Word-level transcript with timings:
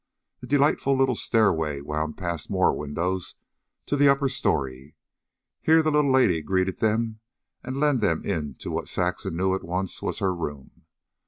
A 0.41 0.47
delightful 0.47 0.97
little 0.97 1.13
stairway 1.15 1.79
wound 1.79 2.17
past 2.17 2.49
more 2.49 2.75
windows 2.75 3.35
to 3.85 3.95
the 3.95 4.09
upper 4.09 4.29
story. 4.29 4.95
Here 5.61 5.83
the 5.83 5.91
little 5.91 6.11
lady 6.11 6.41
greeted 6.41 6.79
them 6.79 7.19
and 7.63 7.77
led 7.79 8.01
them 8.01 8.25
into 8.25 8.71
what 8.71 8.89
Saxon 8.89 9.37
knew 9.37 9.53
at 9.53 9.63
once 9.63 10.01
was 10.01 10.17
her 10.17 10.33
room. 10.33 10.85